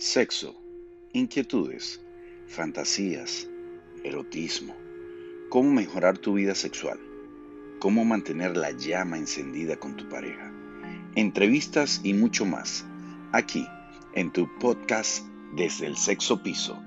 sexo, 0.00 0.56
inquietudes, 1.12 2.00
fantasías, 2.46 3.50
erotismo, 4.02 4.74
cómo 5.50 5.70
mejorar 5.72 6.16
tu 6.16 6.32
vida 6.32 6.54
sexual, 6.54 6.98
cómo 7.80 8.06
mantener 8.06 8.56
la 8.56 8.70
llama 8.70 9.18
encendida 9.18 9.76
con 9.76 9.98
tu 9.98 10.08
pareja, 10.08 10.50
entrevistas 11.16 12.00
y 12.02 12.14
mucho 12.14 12.46
más, 12.46 12.86
aquí 13.32 13.68
en 14.14 14.32
tu 14.32 14.48
podcast 14.58 15.26
desde 15.52 15.88
el 15.88 15.98
sexo 15.98 16.42
piso. 16.42 16.82